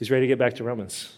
[0.00, 1.14] He's ready to get back to Romans.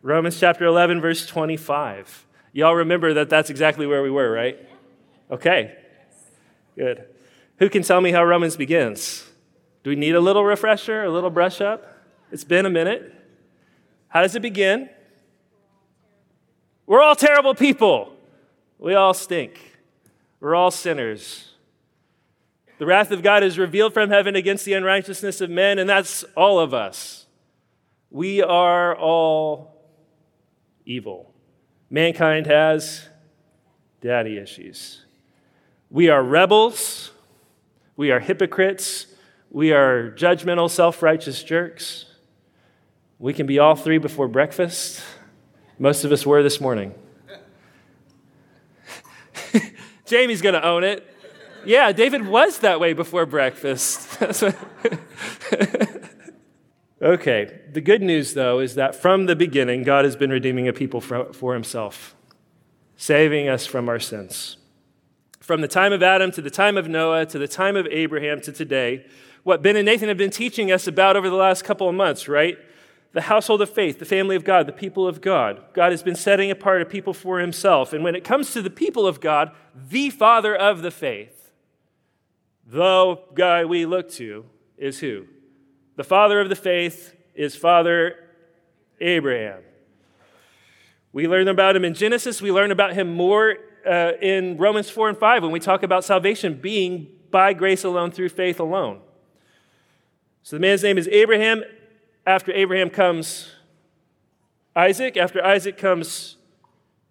[0.00, 2.26] Romans chapter 11, verse 25.
[2.54, 4.58] Y'all remember that that's exactly where we were, right?
[5.30, 5.76] Okay.
[6.76, 7.04] Good.
[7.58, 9.28] Who can tell me how Romans begins?
[9.82, 11.94] Do we need a little refresher, a little brush up?
[12.32, 13.14] It's been a minute.
[14.08, 14.88] How does it begin?
[16.86, 18.16] We're all terrible people.
[18.78, 19.78] We all stink.
[20.40, 21.47] We're all sinners.
[22.78, 26.22] The wrath of God is revealed from heaven against the unrighteousness of men, and that's
[26.36, 27.26] all of us.
[28.10, 29.74] We are all
[30.86, 31.34] evil.
[31.90, 33.08] Mankind has
[34.00, 35.04] daddy issues.
[35.90, 37.10] We are rebels.
[37.96, 39.06] We are hypocrites.
[39.50, 42.04] We are judgmental, self righteous jerks.
[43.18, 45.02] We can be all three before breakfast.
[45.80, 46.94] Most of us were this morning.
[50.06, 51.07] Jamie's going to own it.
[51.68, 54.22] Yeah, David was that way before breakfast.
[57.02, 60.72] okay, the good news, though, is that from the beginning, God has been redeeming a
[60.72, 62.16] people for, for himself,
[62.96, 64.56] saving us from our sins.
[65.40, 68.40] From the time of Adam to the time of Noah to the time of Abraham
[68.40, 69.04] to today,
[69.42, 72.28] what Ben and Nathan have been teaching us about over the last couple of months,
[72.28, 72.56] right?
[73.12, 75.62] The household of faith, the family of God, the people of God.
[75.74, 77.92] God has been setting apart a people for himself.
[77.92, 81.37] And when it comes to the people of God, the father of the faith,
[82.68, 84.44] the guy we look to
[84.76, 85.26] is who?
[85.96, 88.14] The father of the faith is Father
[89.00, 89.62] Abraham.
[91.12, 92.42] We learn about him in Genesis.
[92.42, 96.04] We learn about him more uh, in Romans 4 and 5 when we talk about
[96.04, 99.00] salvation being by grace alone, through faith alone.
[100.42, 101.62] So the man's name is Abraham.
[102.26, 103.50] After Abraham comes
[104.76, 105.16] Isaac.
[105.16, 106.36] After Isaac comes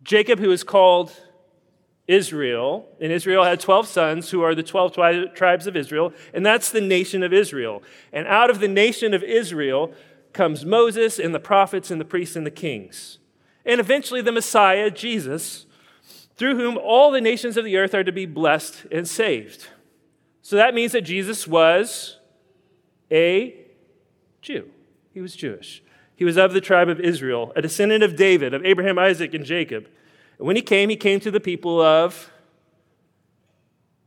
[0.04, 1.12] Jacob, who is called
[2.08, 6.46] Israel, and Israel had 12 sons who are the 12 tri- tribes of Israel, and
[6.46, 7.84] that's the nation of Israel.
[8.14, 9.94] And out of the nation of Israel
[10.32, 13.20] comes Moses and the prophets and the priests and the kings.
[13.66, 15.66] And eventually the Messiah, Jesus,
[16.38, 19.67] through whom all the nations of the earth are to be blessed and saved.
[20.42, 22.20] So that means that Jesus was
[23.12, 23.66] a
[24.42, 24.70] Jew.
[25.14, 25.84] He was Jewish.
[26.16, 29.44] He was of the tribe of Israel, a descendant of David, of Abraham, Isaac, and
[29.44, 29.88] Jacob.
[30.37, 32.31] And when he came, he came to the people of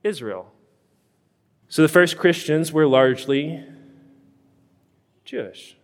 [0.03, 0.53] Israel.
[1.69, 3.65] So the first Christians were largely
[5.25, 5.77] Jewish.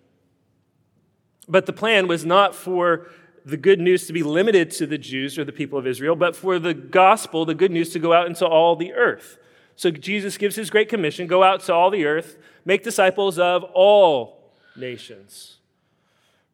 [1.49, 3.09] But the plan was not for
[3.45, 6.35] the good news to be limited to the Jews or the people of Israel, but
[6.35, 9.39] for the gospel, the good news, to go out into all the earth.
[9.77, 13.63] So Jesus gives his great commission go out to all the earth, make disciples of
[13.63, 15.59] all nations.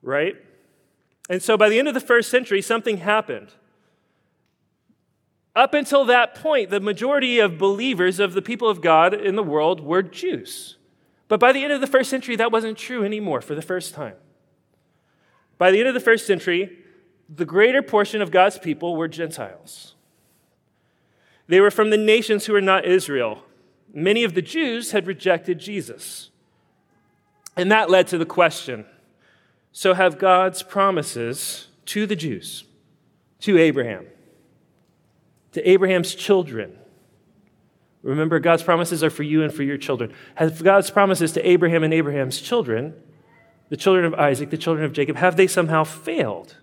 [0.02, 0.36] Right?
[1.30, 3.54] And so by the end of the first century, something happened.
[5.54, 9.42] Up until that point, the majority of believers of the people of God in the
[9.42, 10.76] world were Jews.
[11.28, 13.94] But by the end of the first century, that wasn't true anymore for the first
[13.94, 14.14] time.
[15.58, 16.78] By the end of the first century,
[17.28, 19.94] the greater portion of God's people were Gentiles.
[21.46, 23.44] They were from the nations who were not Israel.
[23.92, 26.30] Many of the Jews had rejected Jesus.
[27.56, 28.86] And that led to the question
[29.74, 32.64] so, have God's promises to the Jews,
[33.40, 34.06] to Abraham,
[35.52, 36.76] to Abraham's children.
[38.02, 40.12] Remember, God's promises are for you and for your children.
[40.34, 42.94] Have God's promises to Abraham and Abraham's children,
[43.68, 46.56] the children of Isaac, the children of Jacob, have they somehow failed?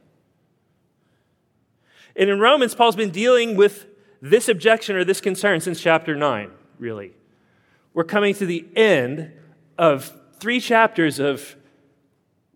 [2.16, 3.88] And in Romans, Paul's been dealing with
[4.22, 7.14] this objection or this concern since chapter 9, really.
[7.94, 9.32] We're coming to the end
[9.78, 11.56] of three chapters of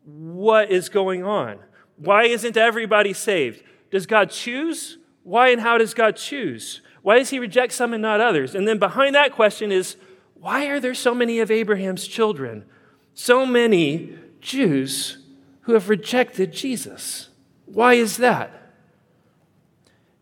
[0.03, 1.59] what is going on.
[1.95, 3.63] Why isn't everybody saved?
[3.91, 4.97] Does God choose?
[5.23, 6.81] Why and how does God choose?
[7.01, 8.55] Why does he reject some and not others?
[8.55, 9.95] And then behind that question is
[10.35, 12.65] why are there so many of Abraham's children?
[13.13, 15.17] So many Jews
[15.61, 17.29] who have rejected Jesus.
[17.65, 18.73] Why is that?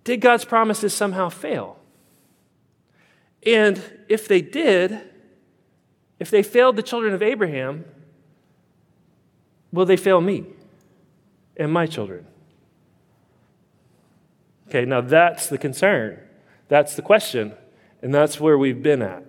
[0.03, 1.79] Did God's promises somehow fail?
[3.45, 5.01] And if they did,
[6.19, 7.85] if they failed the children of Abraham,
[9.72, 10.45] will they fail me
[11.57, 12.27] and my children?
[14.71, 16.18] Okay, now that's the concern.
[16.69, 17.51] That's the question.
[18.01, 19.25] And that's where we've been at.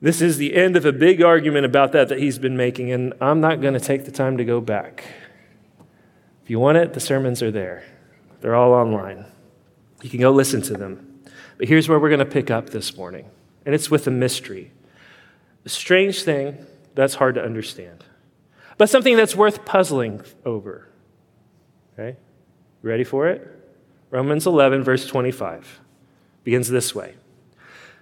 [0.00, 3.12] This is the end of a big argument about that that he's been making, and
[3.20, 5.04] I'm not going to take the time to go back.
[6.42, 7.84] If you want it, the sermons are there,
[8.40, 9.26] they're all online.
[10.02, 11.20] You can go listen to them.
[11.58, 13.28] But here's where we're going to pick up this morning,
[13.66, 14.72] and it's with a mystery.
[15.66, 16.64] A strange thing
[16.94, 18.04] that's hard to understand,
[18.78, 20.88] but something that's worth puzzling over.
[21.92, 22.16] Okay?
[22.82, 23.55] Ready for it?
[24.10, 25.80] Romans 11, verse 25,
[26.44, 27.14] begins this way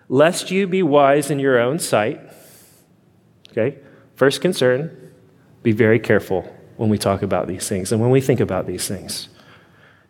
[0.09, 2.21] Lest you be wise in your own sight,
[3.51, 3.79] okay?
[4.15, 5.13] First concern
[5.63, 6.43] be very careful
[6.77, 9.29] when we talk about these things and when we think about these things.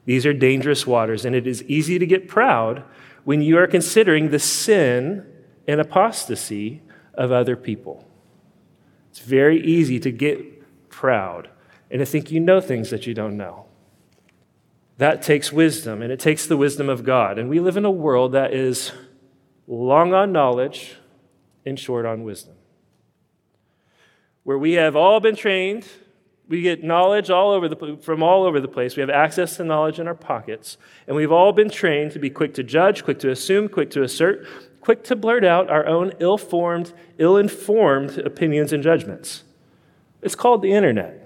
[0.05, 2.83] These are dangerous waters, and it is easy to get proud
[3.25, 5.25] when you are considering the sin
[5.67, 6.83] and apostasy
[7.15, 8.05] of other people.
[9.11, 11.49] It's very easy to get proud
[11.91, 13.67] and to think you know things that you don't know.
[14.99, 17.39] That takes wisdom, and it takes the wisdom of God.
[17.39, 18.93] And we live in a world that is
[19.67, 20.97] long on knowledge
[21.67, 22.55] and short on wisdom.
[24.45, 25.87] Where we have all been trained,
[26.49, 28.97] we get knowledge all over the, from all over the place.
[28.97, 30.77] We have access to knowledge in our pockets.
[31.07, 34.03] And we've all been trained to be quick to judge, quick to assume, quick to
[34.03, 34.47] assert,
[34.81, 39.43] quick to blurt out our own ill formed, ill informed opinions and judgments.
[40.21, 41.21] It's called the internet.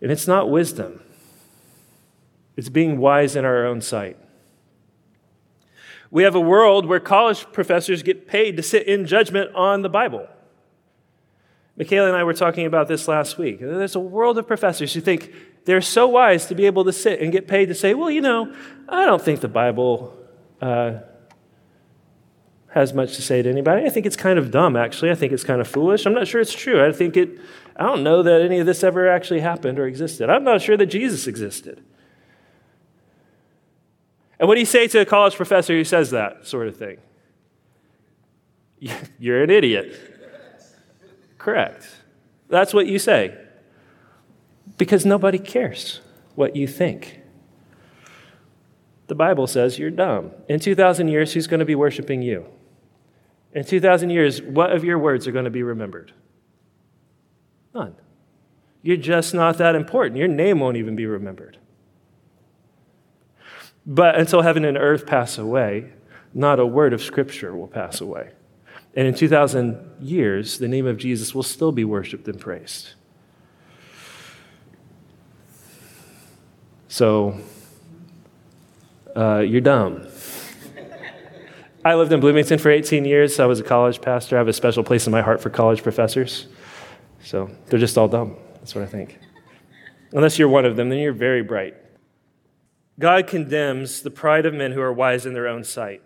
[0.00, 1.00] And it's not wisdom,
[2.56, 4.16] it's being wise in our own sight.
[6.10, 9.88] We have a world where college professors get paid to sit in judgment on the
[9.88, 10.28] Bible.
[11.76, 13.58] Michaela and I were talking about this last week.
[13.58, 15.34] There's a world of professors who think
[15.64, 18.20] they're so wise to be able to sit and get paid to say, well, you
[18.20, 18.54] know,
[18.88, 20.16] I don't think the Bible
[20.60, 20.98] uh,
[22.68, 23.84] has much to say to anybody.
[23.84, 25.10] I think it's kind of dumb, actually.
[25.10, 26.06] I think it's kind of foolish.
[26.06, 26.84] I'm not sure it's true.
[26.84, 27.40] I think it,
[27.76, 30.30] I don't know that any of this ever actually happened or existed.
[30.30, 31.82] I'm not sure that Jesus existed.
[34.44, 36.98] And what do you say to a college professor who says that sort of thing?
[39.18, 39.98] You're an idiot.
[41.38, 41.88] Correct.
[42.50, 43.38] That's what you say.
[44.76, 46.02] Because nobody cares
[46.34, 47.22] what you think.
[49.06, 50.32] The Bible says you're dumb.
[50.46, 52.44] In 2,000 years, who's going to be worshiping you?
[53.54, 56.12] In 2,000 years, what of your words are going to be remembered?
[57.74, 57.96] None.
[58.82, 60.18] You're just not that important.
[60.18, 61.56] Your name won't even be remembered.
[63.86, 65.92] But until heaven and earth pass away,
[66.32, 68.30] not a word of Scripture will pass away.
[68.96, 72.90] And in 2,000 years, the name of Jesus will still be worshiped and praised.
[76.88, 77.38] So,
[79.16, 80.06] uh, you're dumb.
[81.84, 83.40] I lived in Bloomington for 18 years.
[83.40, 84.36] I was a college pastor.
[84.36, 86.46] I have a special place in my heart for college professors.
[87.22, 88.36] So, they're just all dumb.
[88.54, 89.18] That's what I think.
[90.12, 91.74] Unless you're one of them, then you're very bright.
[92.98, 96.02] God condemns the pride of men who are wise in their own sight.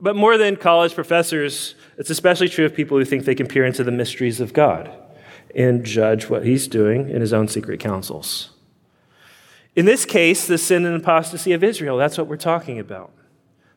[0.00, 3.64] But more than college professors, it's especially true of people who think they can peer
[3.64, 4.90] into the mysteries of God
[5.54, 8.50] and judge what he's doing in his own secret councils.
[9.76, 13.12] In this case, the sin and apostasy of Israel, that's what we're talking about.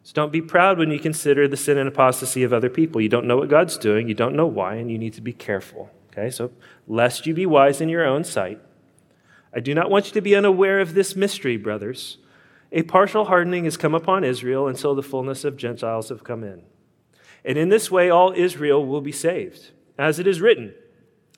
[0.03, 3.01] So don't be proud when you consider the sin and apostasy of other people.
[3.01, 5.33] You don't know what God's doing, you don't know why, and you need to be
[5.33, 5.91] careful.
[6.12, 6.51] Okay, so
[6.88, 8.59] lest you be wise in your own sight,
[9.53, 12.17] I do not want you to be unaware of this mystery, brothers.
[12.71, 16.63] A partial hardening has come upon Israel until the fullness of Gentiles have come in.
[17.45, 19.71] And in this way, all Israel will be saved.
[19.97, 20.73] As it is written,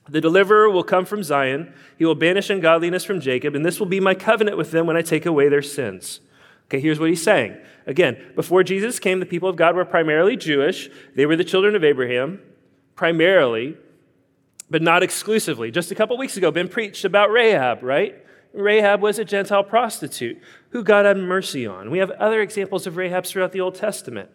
[0.07, 1.71] the deliverer will come from Zion.
[1.97, 4.97] He will banish ungodliness from Jacob, and this will be my covenant with them when
[4.97, 6.19] I take away their sins.
[6.65, 7.57] Okay, here's what he's saying.
[7.85, 10.89] Again, before Jesus came, the people of God were primarily Jewish.
[11.15, 12.41] They were the children of Abraham,
[12.95, 13.77] primarily
[14.69, 15.71] but not exclusively.
[15.71, 18.23] Just a couple weeks ago, Ben preached about Rahab, right?
[18.53, 20.39] Rahab was a Gentile prostitute
[20.69, 21.91] who God had mercy on.
[21.91, 24.29] We have other examples of Rahabs throughout the Old Testament.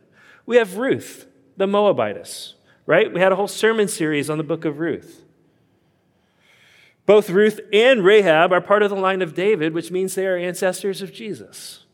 [0.47, 1.27] We have Ruth,
[1.57, 2.55] the Moabitess,
[2.87, 3.13] right?
[3.13, 5.25] We had a whole sermon series on the book of Ruth.
[7.07, 10.37] Both Ruth and Rahab are part of the line of David, which means they are
[10.37, 11.85] ancestors of Jesus.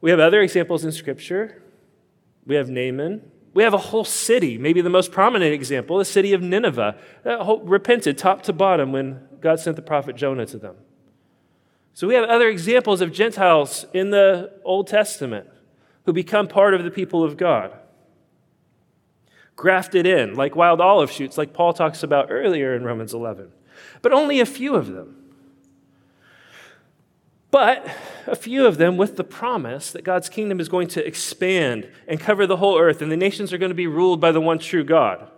[0.00, 1.62] We have other examples in Scripture.
[2.46, 6.34] We have Naaman, we have a whole city, maybe the most prominent example, the city
[6.34, 10.76] of Nineveh, that repented top to bottom when God sent the prophet Jonah to them.
[11.94, 15.48] So we have other examples of Gentiles in the Old Testament
[16.04, 17.72] who become part of the people of God.
[19.56, 23.50] Grafted in, like wild olive shoots, like Paul talks about earlier in Romans 11.
[24.02, 25.15] But only a few of them.
[27.56, 27.88] But
[28.26, 32.20] a few of them with the promise that God's kingdom is going to expand and
[32.20, 34.58] cover the whole earth, and the nations are going to be ruled by the one
[34.58, 35.30] true God,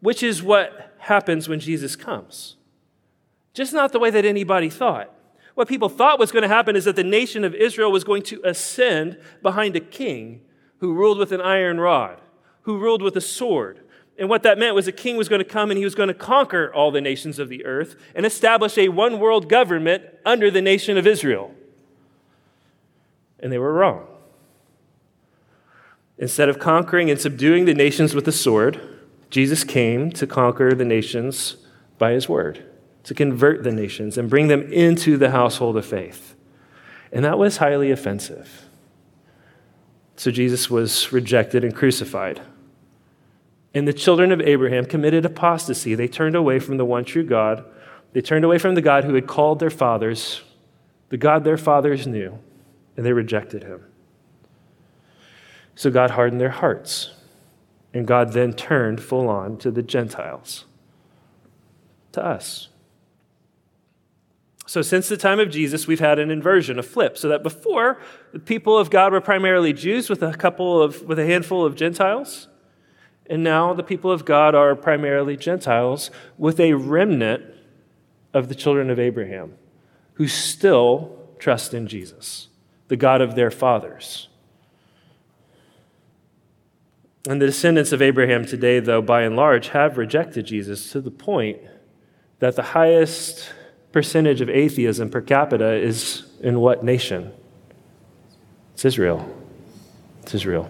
[0.00, 2.56] which is what happens when Jesus comes.
[3.52, 5.14] Just not the way that anybody thought.
[5.54, 8.22] What people thought was going to happen is that the nation of Israel was going
[8.22, 10.40] to ascend behind a king
[10.78, 12.18] who ruled with an iron rod,
[12.62, 13.78] who ruled with a sword.
[14.18, 16.08] And what that meant was a king was going to come and he was going
[16.08, 20.50] to conquer all the nations of the earth and establish a one world government under
[20.50, 21.54] the nation of Israel
[23.42, 24.06] and they were wrong.
[26.16, 28.80] Instead of conquering and subduing the nations with the sword,
[29.28, 31.56] Jesus came to conquer the nations
[31.98, 32.64] by his word,
[33.04, 36.36] to convert the nations and bring them into the household of faith.
[37.10, 38.68] And that was highly offensive.
[40.16, 42.40] So Jesus was rejected and crucified.
[43.74, 45.94] And the children of Abraham committed apostasy.
[45.94, 47.64] They turned away from the one true God.
[48.12, 50.42] They turned away from the God who had called their fathers,
[51.08, 52.38] the God their fathers knew,
[52.96, 53.84] and they rejected him.
[55.74, 57.12] So God hardened their hearts.
[57.94, 60.64] And God then turned full on to the Gentiles,
[62.12, 62.68] to us.
[64.66, 68.00] So, since the time of Jesus, we've had an inversion, a flip, so that before
[68.32, 71.74] the people of God were primarily Jews with a couple of, with a handful of
[71.74, 72.48] Gentiles,
[73.26, 77.44] and now the people of God are primarily Gentiles with a remnant
[78.34, 79.54] of the children of Abraham
[80.14, 82.48] who still trust in Jesus,
[82.88, 84.28] the God of their fathers.
[87.28, 91.10] And the descendants of Abraham today, though, by and large, have rejected Jesus to the
[91.10, 91.58] point
[92.40, 93.52] that the highest
[93.92, 97.32] percentage of atheism per capita is in what nation?
[98.74, 99.32] It's Israel.
[100.22, 100.68] It's Israel.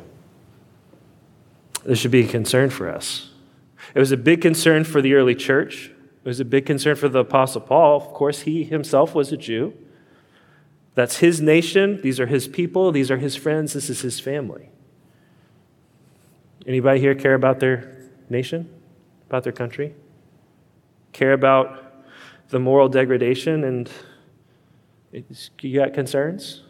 [1.85, 3.31] This should be a concern for us.
[3.95, 5.91] It was a big concern for the early church.
[6.25, 7.97] It was a big concern for the Apostle Paul.
[7.97, 9.75] Of course, he himself was a Jew.
[10.95, 12.01] That's his nation.
[12.03, 12.93] These are his people.
[12.93, 13.73] These are his friends.
[13.73, 14.71] This is his family.
[16.67, 18.71] Anybody here care about their nation?
[19.29, 19.95] About their country?
[21.13, 22.05] Care about
[22.51, 23.91] the moral degradation and
[25.61, 26.63] you got concerns?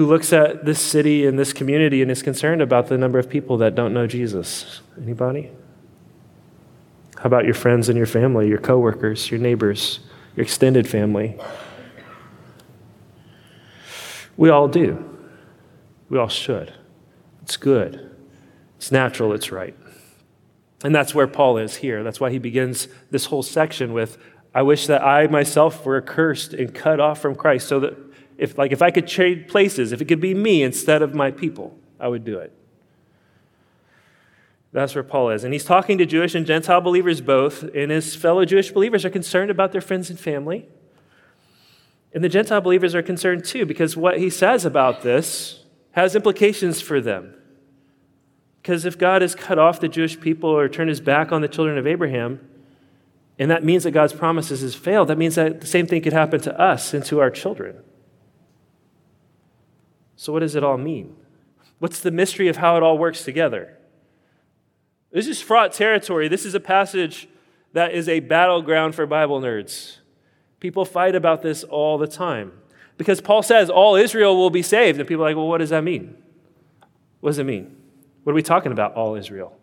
[0.00, 3.28] Who looks at this city and this community and is concerned about the number of
[3.28, 4.80] people that don't know Jesus?
[4.96, 5.50] Anybody?
[7.18, 10.00] How about your friends and your family, your coworkers, your neighbors,
[10.34, 11.36] your extended family?
[14.38, 15.04] We all do.
[16.08, 16.72] We all should.
[17.42, 18.10] It's good.
[18.78, 19.76] It's natural, it's right.
[20.82, 22.02] And that's where Paul is here.
[22.02, 24.16] That's why he begins this whole section with
[24.54, 28.09] I wish that I myself were accursed and cut off from Christ so that
[28.40, 31.30] if like if I could trade places, if it could be me instead of my
[31.30, 32.52] people, I would do it.
[34.72, 35.44] That's where Paul is.
[35.44, 39.10] And he's talking to Jewish and Gentile believers both, and his fellow Jewish believers are
[39.10, 40.66] concerned about their friends and family.
[42.14, 46.80] And the Gentile believers are concerned too, because what he says about this has implications
[46.80, 47.34] for them.
[48.62, 51.48] Because if God has cut off the Jewish people or turned his back on the
[51.48, 52.40] children of Abraham,
[53.38, 56.12] and that means that God's promises has failed, that means that the same thing could
[56.14, 57.82] happen to us and to our children.
[60.20, 61.16] So, what does it all mean?
[61.78, 63.78] What's the mystery of how it all works together?
[65.10, 66.28] This is fraught territory.
[66.28, 67.26] This is a passage
[67.72, 69.96] that is a battleground for Bible nerds.
[70.60, 72.52] People fight about this all the time
[72.98, 74.98] because Paul says all Israel will be saved.
[74.98, 76.18] And people are like, well, what does that mean?
[77.20, 77.74] What does it mean?
[78.22, 79.56] What are we talking about, all Israel?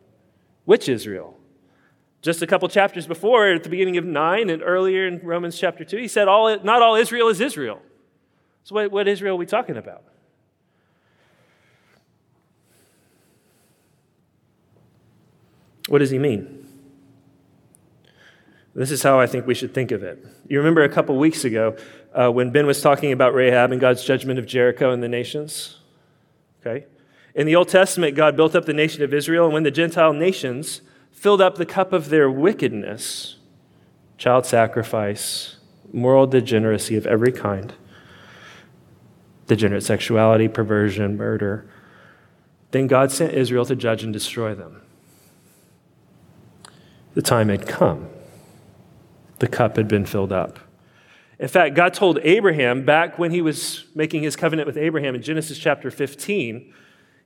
[0.66, 1.38] Which Israel?
[2.24, 5.86] Just a couple chapters before, at the beginning of 9 and earlier in Romans chapter
[5.86, 7.80] 2, he said, all, Not all Israel is Israel.
[8.64, 10.04] So, what, what Israel are we talking about?
[15.88, 16.66] What does he mean?
[18.76, 20.24] This is how I think we should think of it.
[20.48, 21.76] You remember a couple weeks ago
[22.14, 25.80] uh, when Ben was talking about Rahab and God's judgment of Jericho and the nations?
[26.62, 26.86] Okay?
[27.34, 30.14] In the Old Testament, God built up the nation of Israel, and when the Gentile
[30.14, 33.38] nations filled up the cup of their wickedness,
[34.18, 35.58] child sacrifice,
[35.92, 37.74] moral degeneracy of every kind,
[39.48, 41.68] degenerate sexuality, perversion, murder,
[42.72, 44.82] then God sent Israel to judge and destroy them.
[47.18, 48.08] The time had come.
[49.40, 50.60] The cup had been filled up.
[51.40, 55.24] In fact, God told Abraham back when he was making his covenant with Abraham in
[55.24, 56.72] Genesis chapter 15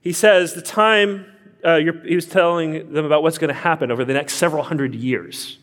[0.00, 1.26] he says the time,
[1.62, 4.94] uh, he was telling them about what's going to happen over the next several hundred
[4.94, 5.58] years.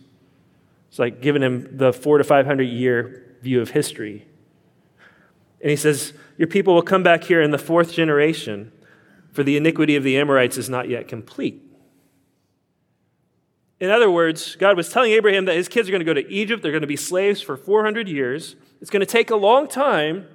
[0.90, 4.28] It's like giving him the four to 500 year view of history.
[5.60, 8.72] And he says, Your people will come back here in the fourth generation,
[9.34, 11.69] for the iniquity of the Amorites is not yet complete.
[13.80, 16.30] In other words, God was telling Abraham that his kids are going to go to
[16.30, 18.56] Egypt, they're going to be slaves for 400 years.
[18.82, 20.28] It's going to take a long time.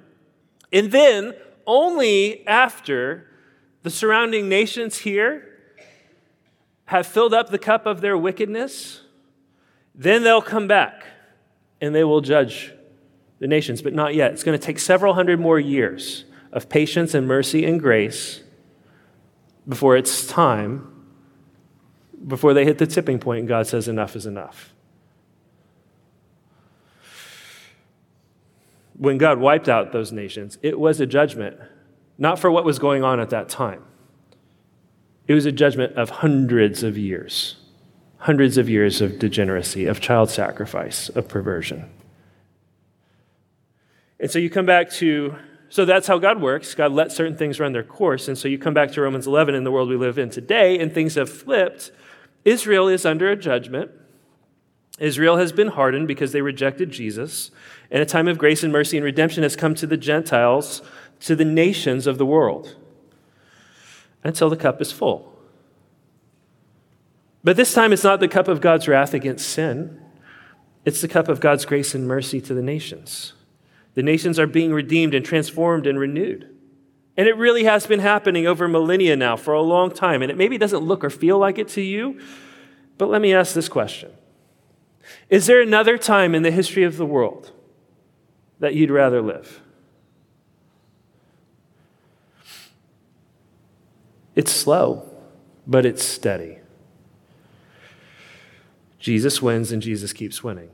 [0.71, 1.35] And then,
[1.67, 3.27] only after
[3.83, 5.47] the surrounding nations here
[6.85, 9.01] have filled up the cup of their wickedness.
[9.93, 11.05] Then they'll come back
[11.81, 12.73] and they will judge
[13.39, 14.31] the nations, but not yet.
[14.31, 18.41] It's going to take several hundred more years of patience and mercy and grace
[19.67, 20.94] before it's time,
[22.27, 24.73] before they hit the tipping point and God says, enough is enough.
[28.97, 31.57] When God wiped out those nations, it was a judgment
[32.17, 33.83] not for what was going on at that time.
[35.27, 37.57] It was a judgment of hundreds of years,
[38.19, 41.89] hundreds of years of degeneracy, of child sacrifice, of perversion.
[44.19, 45.35] And so you come back to
[45.69, 46.73] So that's how God works.
[46.75, 48.27] God lets certain things run their course.
[48.27, 50.79] And so you come back to Romans 11 in the world we live in today,
[50.79, 51.91] and things have flipped.
[52.45, 53.91] Israel is under a judgment.
[54.99, 57.51] Israel has been hardened because they rejected Jesus.
[57.91, 60.81] And a time of grace and mercy and redemption has come to the Gentiles,
[61.21, 62.75] to the nations of the world,
[64.23, 65.33] until the cup is full.
[67.43, 70.01] But this time it's not the cup of God's wrath against sin,
[70.85, 73.33] it's the cup of God's grace and mercy to the nations.
[73.95, 76.54] The nations are being redeemed and transformed and renewed.
[77.17, 80.21] And it really has been happening over millennia now for a long time.
[80.21, 82.19] And it maybe doesn't look or feel like it to you,
[82.97, 84.11] but let me ask this question
[85.29, 87.51] Is there another time in the history of the world
[88.59, 89.61] that you'd rather live?
[94.35, 95.09] It's slow,
[95.65, 96.57] but it's steady.
[98.99, 100.69] Jesus wins and Jesus keeps winning.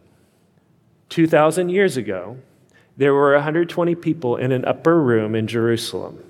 [1.10, 2.38] 2,000 years ago,
[2.98, 6.24] there were 120 people in an upper room in Jerusalem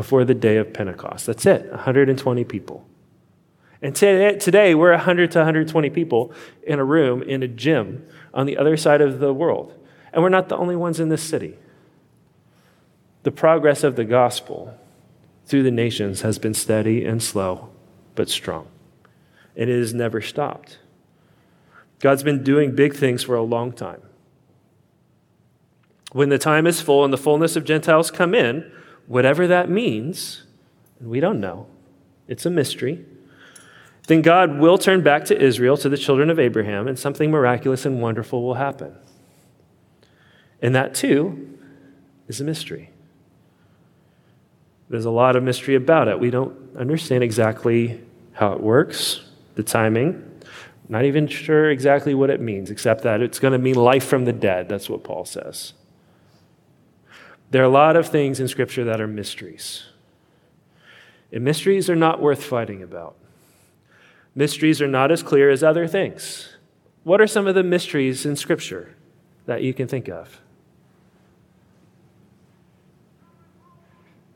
[0.00, 1.26] before the day of Pentecost.
[1.26, 2.86] That's it, 120 people.
[3.82, 8.56] And today, we're 100 to 120 people in a room in a gym on the
[8.56, 9.74] other side of the world.
[10.10, 11.58] And we're not the only ones in this city.
[13.24, 14.74] The progress of the gospel
[15.44, 17.68] through the nations has been steady and slow,
[18.14, 18.68] but strong.
[19.54, 20.78] And it has never stopped.
[21.98, 24.00] God's been doing big things for a long time.
[26.12, 28.72] When the time is full and the fullness of Gentiles come in,
[29.10, 30.44] whatever that means,
[31.00, 31.66] and we don't know,
[32.28, 33.04] it's a mystery,
[34.06, 37.84] then God will turn back to Israel, to the children of Abraham, and something miraculous
[37.84, 38.94] and wonderful will happen.
[40.62, 41.58] And that, too,
[42.28, 42.90] is a mystery.
[44.88, 46.20] There's a lot of mystery about it.
[46.20, 48.00] We don't understand exactly
[48.30, 49.22] how it works,
[49.56, 50.24] the timing.
[50.88, 54.24] Not even sure exactly what it means, except that it's going to mean life from
[54.24, 54.68] the dead.
[54.68, 55.72] That's what Paul says.
[57.50, 59.84] There are a lot of things in Scripture that are mysteries.
[61.32, 63.16] And mysteries are not worth fighting about.
[64.34, 66.56] Mysteries are not as clear as other things.
[67.02, 68.94] What are some of the mysteries in Scripture
[69.46, 70.40] that you can think of?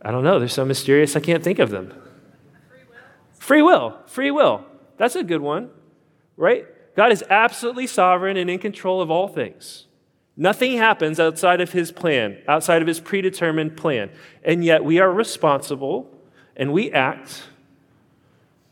[0.03, 0.39] I don't know.
[0.39, 1.95] They're so mysterious, I can't think of them.
[2.69, 3.39] Free will.
[3.39, 3.99] Free will.
[4.07, 4.65] Free will.
[4.97, 5.71] That's a good one,
[6.37, 6.67] right?
[6.97, 9.87] God is absolutely sovereign and in control of all things.
[10.37, 14.11] Nothing happens outside of his plan, outside of his predetermined plan.
[14.43, 16.11] And yet we are responsible
[16.57, 17.45] and we act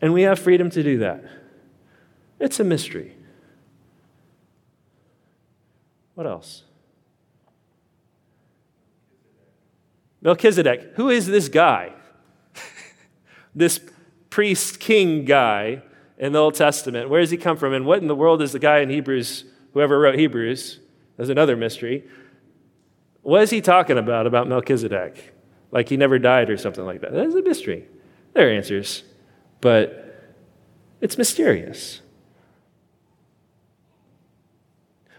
[0.00, 1.24] and we have freedom to do that.
[2.40, 3.14] It's a mystery.
[6.14, 6.64] What else?
[10.20, 10.94] Melchizedek.
[10.96, 11.92] Who is this guy?
[13.54, 13.80] this
[14.28, 15.82] priest king guy
[16.18, 17.08] in the Old Testament.
[17.08, 17.72] Where does he come from?
[17.72, 20.80] And what in the world is the guy in Hebrews, whoever wrote Hebrews?
[21.22, 22.02] There's another mystery.
[23.20, 25.32] What is he talking about, about Melchizedek?
[25.70, 27.12] Like he never died or something like that.
[27.12, 27.86] That's a mystery.
[28.34, 29.04] There are answers,
[29.60, 30.34] but
[31.00, 32.00] it's mysterious.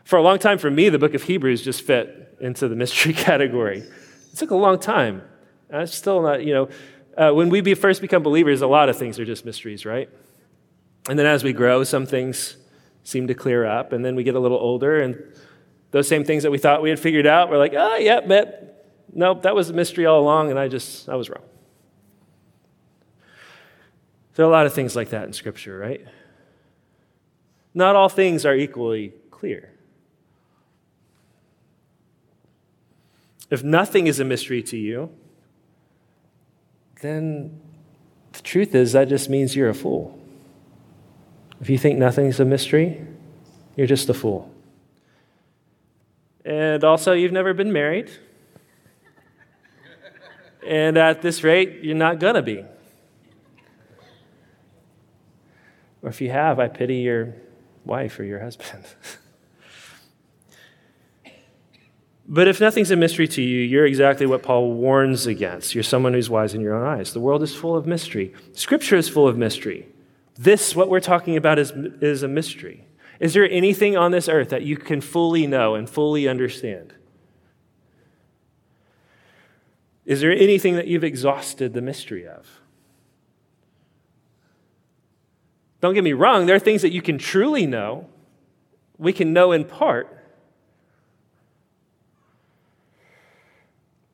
[0.03, 3.13] For a long time, for me, the book of Hebrews just fit into the mystery
[3.13, 3.77] category.
[3.77, 5.21] It took a long time.
[5.71, 6.69] I'm still not, you know,
[7.17, 10.09] uh, when we be, first become believers, a lot of things are just mysteries, right?
[11.07, 12.57] And then as we grow, some things
[13.05, 15.23] seem to clear up, and then we get a little older, and
[15.93, 18.89] those same things that we thought we had figured out, we're like, oh, yeah, but
[19.13, 21.43] nope, that was a mystery all along, and I just, I was wrong.
[24.33, 26.03] There are a lot of things like that in Scripture, right?
[27.75, 29.71] Not all things are equally clear.
[33.51, 35.11] If nothing is a mystery to you,
[37.01, 37.61] then
[38.31, 40.19] the truth is that just means you're a fool.
[41.61, 43.05] If you think nothing's a mystery,
[43.75, 44.52] you're just a fool.
[46.45, 48.11] And also, you've never been married.
[50.67, 52.65] and at this rate, you're not going to be.
[56.01, 57.33] Or if you have, I pity your
[57.85, 58.83] wife or your husband.
[62.27, 65.73] but if nothing's a mystery to you, you're exactly what Paul warns against.
[65.73, 67.13] You're someone who's wise in your own eyes.
[67.13, 69.87] The world is full of mystery, Scripture is full of mystery.
[70.35, 72.85] This, what we're talking about, is, is a mystery.
[73.23, 76.93] Is there anything on this earth that you can fully know and fully understand?
[80.05, 82.59] Is there anything that you've exhausted the mystery of?
[85.79, 88.09] Don't get me wrong, there are things that you can truly know.
[88.97, 90.21] We can know in part.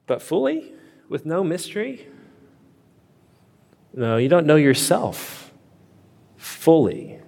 [0.05, 0.71] But fully,
[1.09, 2.07] with no mystery?
[3.91, 5.51] No, you don't know yourself
[6.37, 7.18] fully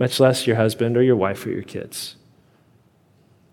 [0.00, 2.16] much less your husband or your wife or your kids.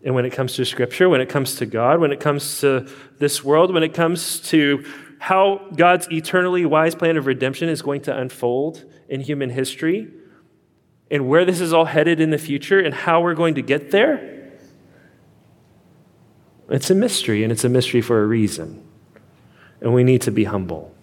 [0.02, 2.90] And when it comes to Scripture, when it comes to God, when it comes to
[3.20, 4.86] this world, when it comes to
[5.20, 10.08] how God's eternally wise plan of redemption is going to unfold in human history,
[11.12, 13.92] and where this is all headed in the future, and how we're going to get
[13.92, 14.54] there,
[16.70, 18.88] it's a mystery, and it's a mystery for a reason.
[19.82, 20.96] And we need to be humble.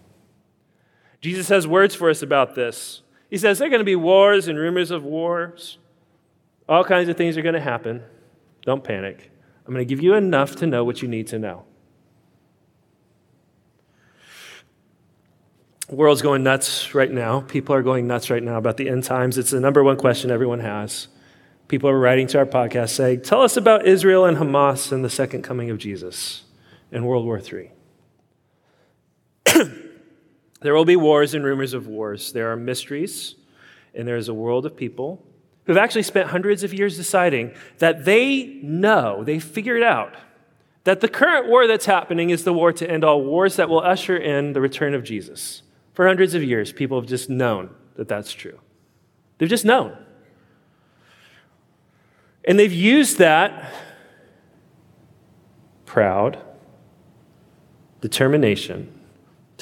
[1.20, 3.02] Jesus has words for us about this.
[3.34, 5.78] He says there are going to be wars and rumors of wars.
[6.68, 8.04] All kinds of things are going to happen.
[8.62, 9.32] Don't panic.
[9.66, 11.64] I'm going to give you enough to know what you need to know.
[15.88, 17.40] The world's going nuts right now.
[17.40, 19.36] People are going nuts right now about the end times.
[19.36, 21.08] It's the number one question everyone has.
[21.66, 25.10] People are writing to our podcast saying, Tell us about Israel and Hamas and the
[25.10, 26.44] second coming of Jesus
[26.92, 27.72] in World War III.
[30.64, 32.32] there will be wars and rumors of wars.
[32.32, 33.34] There are mysteries,
[33.94, 35.22] and there is a world of people
[35.66, 40.14] who've actually spent hundreds of years deciding that they know, they figured out
[40.84, 43.80] that the current war that's happening is the war to end all wars that will
[43.80, 45.60] usher in the return of Jesus.
[45.92, 48.58] For hundreds of years, people have just known that that's true.
[49.36, 49.94] They've just known.
[52.46, 53.70] And they've used that
[55.84, 56.38] proud
[58.00, 58.93] determination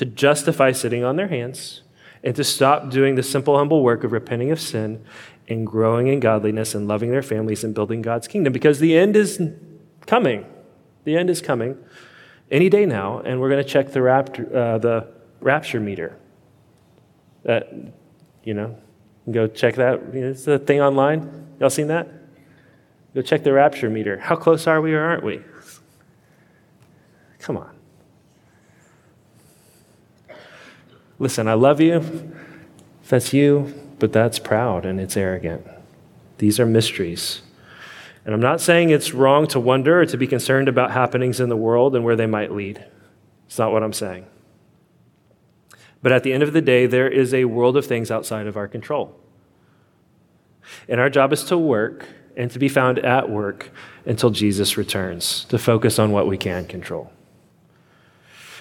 [0.03, 1.83] to justify sitting on their hands
[2.25, 5.05] and to stop doing the simple, humble work of repenting of sin
[5.47, 9.15] and growing in godliness and loving their families and building God's kingdom because the end
[9.15, 9.41] is
[10.07, 10.45] coming.
[11.05, 11.79] The end is coming
[12.51, 15.07] any day now, and we're going to check the, rapture, uh, the
[15.41, 16.17] rapture meter.
[17.49, 17.61] Uh,
[18.43, 18.77] you know,
[19.31, 20.01] go check that.
[20.13, 21.47] It's a thing online.
[21.61, 22.09] Y'all seen that?
[23.15, 24.19] Go check the rapture meter.
[24.19, 25.43] How close are we or aren't we?
[27.39, 27.82] Come on.
[31.19, 32.33] Listen, I love you.
[33.09, 35.67] That's you, but that's proud and it's arrogant.
[36.39, 37.43] These are mysteries.
[38.25, 41.49] And I'm not saying it's wrong to wonder or to be concerned about happenings in
[41.49, 42.85] the world and where they might lead.
[43.47, 44.27] It's not what I'm saying.
[46.03, 48.57] But at the end of the day, there is a world of things outside of
[48.57, 49.15] our control.
[50.89, 53.71] And our job is to work and to be found at work
[54.05, 57.13] until Jesus returns, to focus on what we can control.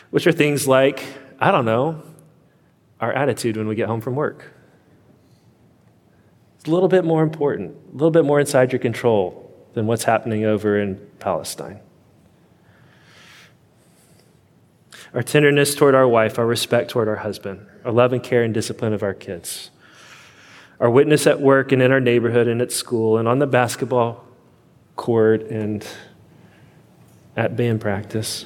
[0.09, 1.03] Which are things like,
[1.39, 2.03] I don't know,
[3.01, 4.53] our attitude when we get home from work.
[6.57, 10.03] It's a little bit more important, a little bit more inside your control than what's
[10.03, 11.79] happening over in Palestine.
[15.13, 18.53] Our tenderness toward our wife, our respect toward our husband, our love and care and
[18.53, 19.71] discipline of our kids,
[20.79, 24.23] our witness at work and in our neighborhood and at school and on the basketball
[24.95, 25.85] court and
[27.35, 28.45] at band practice.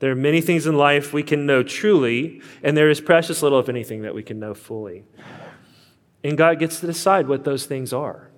[0.00, 3.58] There are many things in life we can know truly, and there is precious little,
[3.58, 5.04] if anything, that we can know fully.
[6.22, 8.30] And God gets to decide what those things are.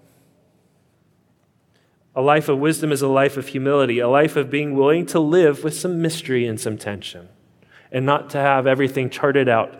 [2.14, 5.20] A life of wisdom is a life of humility, a life of being willing to
[5.20, 7.28] live with some mystery and some tension,
[7.92, 9.76] and not to have everything charted out.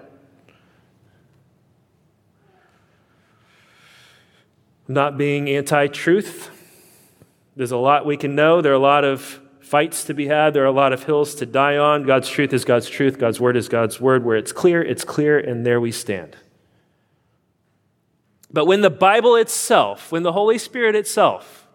[4.87, 6.51] Not being anti truth.
[7.57, 8.61] There's a lot we can know.
[8.61, 9.41] There are a lot of
[9.71, 10.53] fights to be had.
[10.53, 12.03] There are a lot of hills to die on.
[12.03, 13.19] God's truth is God's truth.
[13.21, 14.25] God's word is God's word.
[14.25, 16.37] Where it's clear, it's clear, and there we stand.
[18.53, 21.69] But when the Bible itself, when the Holy Spirit itself,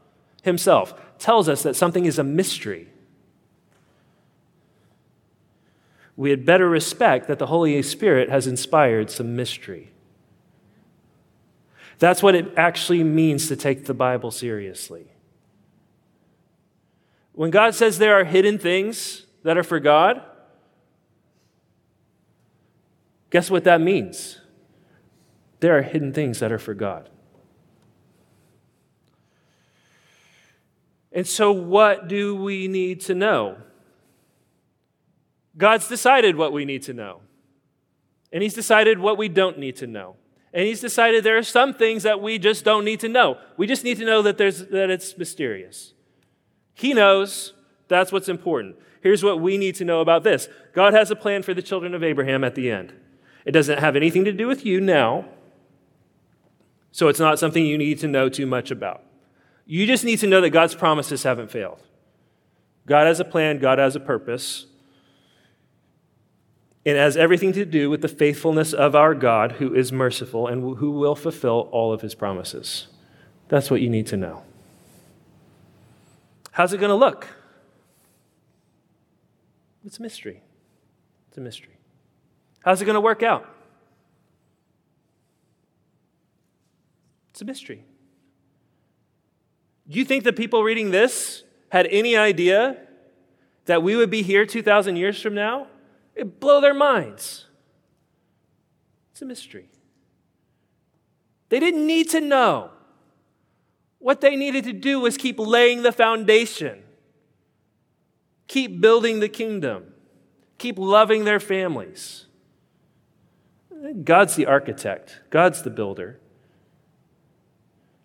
[0.44, 2.90] Himself, tells us that something is a mystery,
[6.18, 9.92] we had better respect that the Holy Spirit has inspired some mystery.
[12.00, 15.14] That's what it actually means to take the Bible seriously.
[17.36, 20.21] When God says there are hidden things that are for God,
[23.30, 24.39] guess what that means?
[25.60, 27.10] There are hidden things that are for God.
[31.12, 33.58] And so, what do we need to know?
[35.58, 37.21] God's decided what we need to know.
[38.32, 40.15] And He's decided what we don't need to know.
[40.54, 43.38] And He's decided there are some things that we just don't need to know.
[43.58, 45.95] We just need to know that, there's, that it's mysterious.
[46.76, 47.54] He knows
[47.88, 48.76] that's what's important.
[49.02, 51.96] Here's what we need to know about this God has a plan for the children
[51.96, 52.94] of Abraham at the end.
[53.46, 55.26] It doesn't have anything to do with you now,
[56.92, 59.04] so it's not something you need to know too much about.
[59.66, 61.82] You just need to know that God's promises haven't failed.
[62.86, 64.68] God has a plan, God has a purpose.
[66.84, 70.78] It has everything to do with the faithfulness of our God, who is merciful and
[70.78, 72.88] who will fulfill all of his promises.
[73.48, 74.44] That's what you need to know.
[76.56, 77.28] How's it going to look?
[79.86, 80.41] It's a mystery.
[81.28, 81.78] It's a mystery.
[82.62, 83.46] How's it going to work out?
[87.32, 87.84] It's a mystery.
[89.89, 92.78] Do you think the people reading this had any idea
[93.65, 95.68] that we would be here 2,000 years from now?
[96.15, 97.48] It'd blow their minds.
[99.12, 99.68] It's a mystery.
[101.50, 102.72] They didn't need to know.
[104.06, 106.84] What they needed to do was keep laying the foundation,
[108.48, 109.96] keep building the kingdom,
[110.60, 112.28] keep loving their families.
[114.04, 116.20] God's the architect, God's the builder.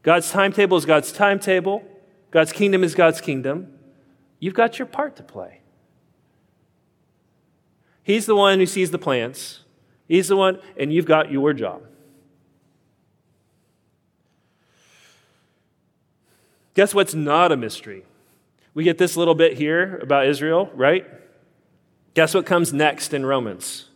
[0.02, 1.84] God's timetable is God's timetable,
[2.30, 3.70] God's kingdom is God's kingdom.
[4.38, 5.60] You've got your part to play.
[8.02, 9.64] He's the one who sees the plans.
[10.08, 11.82] He's the one, and you've got your job.
[16.80, 18.04] Guess what's not a mystery?
[18.72, 21.06] We get this little bit here about Israel, right?
[22.14, 23.90] Guess what comes next in Romans?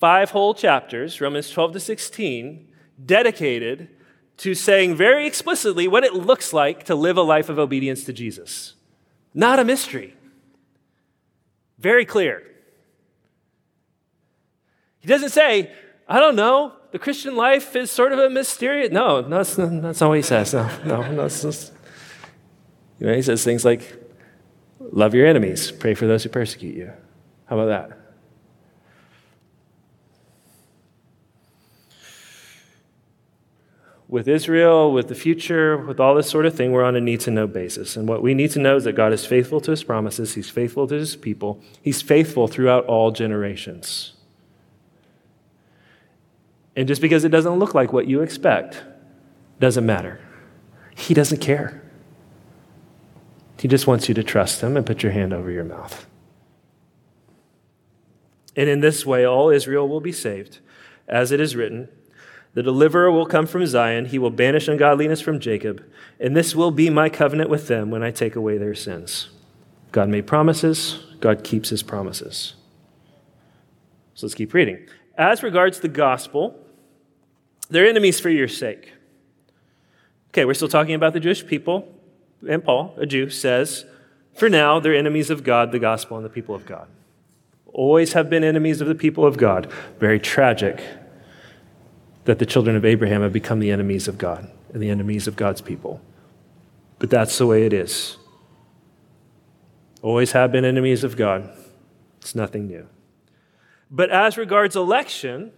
[0.00, 2.66] Five whole chapters, Romans 12 to 16,
[3.04, 3.90] dedicated
[4.38, 8.12] to saying very explicitly what it looks like to live a life of obedience to
[8.14, 8.72] Jesus.
[9.34, 10.16] Not a mystery.
[11.78, 12.42] Very clear.
[15.00, 15.70] He doesn't say,
[16.08, 18.90] I don't know, the Christian life is sort of a mysterious.
[18.90, 20.54] No, that's, that's not what he says.
[20.54, 21.72] No, no, that's just,
[22.98, 24.02] you know, he says things like,
[24.80, 26.92] love your enemies, pray for those who persecute you.
[27.46, 27.98] How about that?
[34.08, 37.20] With Israel, with the future, with all this sort of thing, we're on a need
[37.22, 37.96] to know basis.
[37.96, 40.48] And what we need to know is that God is faithful to his promises, he's
[40.48, 44.15] faithful to his people, he's faithful throughout all generations.
[46.76, 48.82] And just because it doesn't look like what you expect
[49.58, 50.20] doesn't matter.
[50.94, 51.82] He doesn't care.
[53.58, 56.06] He just wants you to trust him and put your hand over your mouth.
[58.54, 60.58] And in this way, all Israel will be saved.
[61.08, 61.88] As it is written,
[62.54, 64.06] the deliverer will come from Zion.
[64.06, 65.84] He will banish ungodliness from Jacob.
[66.18, 69.28] And this will be my covenant with them when I take away their sins.
[69.92, 72.54] God made promises, God keeps his promises.
[74.14, 74.86] So let's keep reading.
[75.16, 76.58] As regards the gospel,
[77.68, 78.92] they're enemies for your sake.
[80.28, 81.88] Okay, we're still talking about the Jewish people,
[82.48, 83.84] and Paul, a Jew, says,
[84.36, 86.88] for now, they're enemies of God, the gospel, and the people of God.
[87.72, 89.72] Always have been enemies of the people of God.
[89.98, 90.82] Very tragic
[92.26, 95.36] that the children of Abraham have become the enemies of God and the enemies of
[95.36, 96.02] God's people.
[96.98, 98.18] But that's the way it is.
[100.02, 101.50] Always have been enemies of God.
[102.20, 102.88] It's nothing new.
[103.90, 105.52] But as regards election,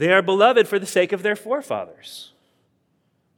[0.00, 2.32] they are beloved for the sake of their forefathers.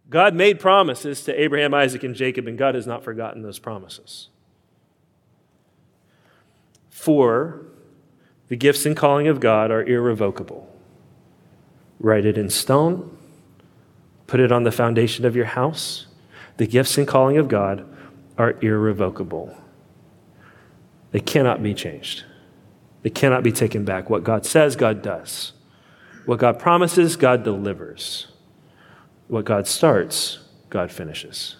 [0.08, 4.28] God made promises to Abraham, Isaac, and Jacob, and God has not forgotten those promises.
[6.88, 7.62] For
[8.46, 10.72] the gifts and calling of God are irrevocable.
[11.98, 13.18] Write it in stone,
[14.28, 16.06] put it on the foundation of your house.
[16.58, 17.84] The gifts and calling of God
[18.38, 19.56] are irrevocable.
[21.10, 22.22] They cannot be changed,
[23.02, 24.08] they cannot be taken back.
[24.08, 25.54] What God says, God does.
[26.26, 28.28] What God promises, God delivers.
[29.28, 31.56] What God starts, God finishes.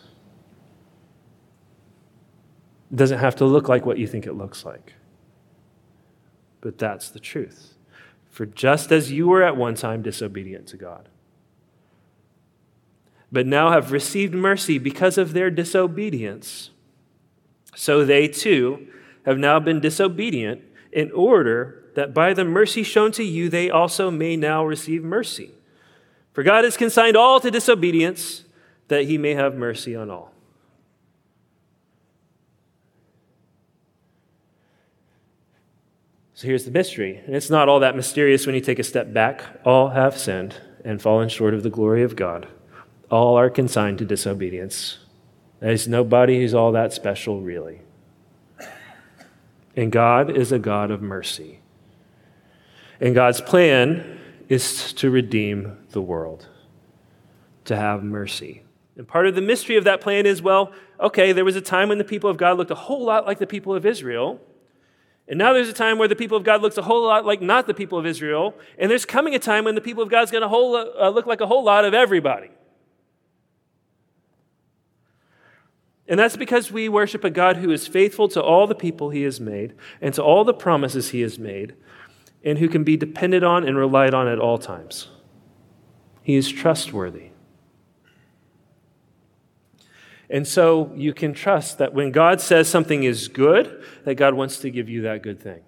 [2.91, 4.95] It doesn't have to look like what you think it looks like.
[6.61, 7.75] But that's the truth.
[8.31, 11.09] For just as you were at one time disobedient to God,
[13.31, 16.71] but now have received mercy because of their disobedience,
[17.75, 18.87] so they too
[19.25, 20.61] have now been disobedient
[20.93, 25.51] in order that by the mercy shown to you, they also may now receive mercy.
[26.33, 28.45] For God has consigned all to disobedience,
[28.89, 30.33] that he may have mercy on all.
[36.35, 37.23] So here's the mystery.
[37.25, 39.45] And it's not all that mysterious when you take a step back.
[39.65, 42.49] All have sinned and fallen short of the glory of God.
[43.11, 44.99] All are consigned to disobedience.
[45.61, 47.83] There's nobody who's all that special, really.
[49.77, 51.61] And God is a God of mercy.
[53.03, 56.47] And God's plan is to redeem the world,
[57.65, 58.63] to have mercy.
[58.97, 61.89] And part of the mystery of that plan is well, okay, there was a time
[61.89, 64.41] when the people of God looked a whole lot like the people of Israel.
[65.27, 67.43] And now there's a time where the people of God looks a whole lot like
[67.43, 68.55] not the people of Israel.
[68.79, 71.27] And there's coming a time when the people of God is going to uh, look
[71.27, 72.51] like a whole lot of everybody.
[76.07, 79.23] And that's because we worship a God who is faithful to all the people he
[79.23, 81.75] has made and to all the promises he has made,
[82.45, 85.09] and who can be depended on and relied on at all times.
[86.23, 87.31] He is trustworthy.
[90.31, 94.59] And so you can trust that when God says something is good, that God wants
[94.61, 95.61] to give you that good thing.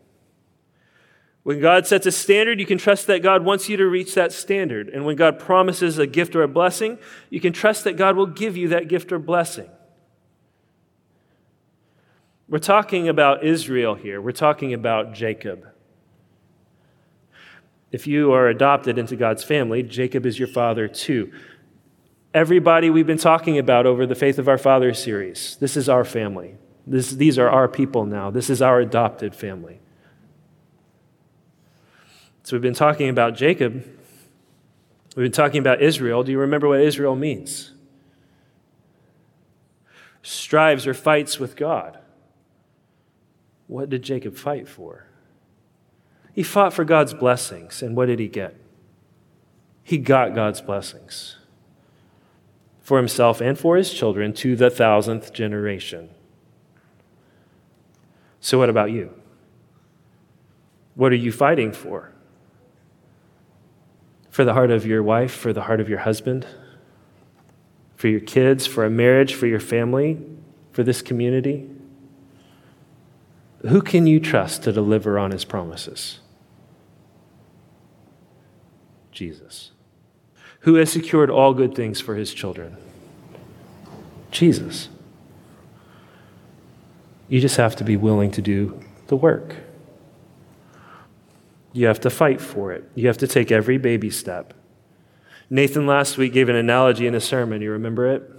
[1.42, 4.32] When God sets a standard, you can trust that God wants you to reach that
[4.32, 4.88] standard.
[4.88, 8.26] And when God promises a gift or a blessing, you can trust that God will
[8.26, 9.68] give you that gift or blessing.
[12.48, 14.22] We're talking about Israel here.
[14.22, 15.66] We're talking about Jacob.
[17.94, 21.30] If you are adopted into God's family, Jacob is your father too.
[22.34, 26.04] Everybody we've been talking about over the Faith of Our Father series, this is our
[26.04, 26.56] family.
[26.88, 28.32] This, these are our people now.
[28.32, 29.78] This is our adopted family.
[32.42, 33.74] So we've been talking about Jacob.
[35.14, 36.24] We've been talking about Israel.
[36.24, 37.70] Do you remember what Israel means?
[40.20, 42.00] Strives or fights with God.
[43.68, 45.06] What did Jacob fight for?
[46.34, 48.56] He fought for God's blessings, and what did he get?
[49.82, 51.36] He got God's blessings
[52.82, 56.10] for himself and for his children to the thousandth generation.
[58.40, 59.14] So, what about you?
[60.94, 62.14] What are you fighting for?
[64.34, 66.44] for the heart of your wife, for the heart of your husband,
[67.94, 70.20] for your kids, for a marriage, for your family,
[70.72, 71.70] for this community?
[73.60, 76.18] Who can you trust to deliver on his promises?
[79.14, 79.70] Jesus.
[80.60, 82.76] Who has secured all good things for his children?
[84.30, 84.88] Jesus.
[87.28, 89.56] You just have to be willing to do the work.
[91.72, 92.88] You have to fight for it.
[92.94, 94.54] You have to take every baby step.
[95.50, 97.62] Nathan last week gave an analogy in a sermon.
[97.62, 98.30] You remember it?